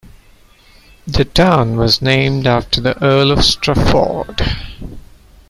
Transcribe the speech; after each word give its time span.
The 1.05 1.25
town 1.25 1.77
was 1.77 2.01
named 2.01 2.47
after 2.47 2.81
the 2.81 2.99
Earl 3.03 3.29
of 3.31 3.43
Strafford. 3.43 4.41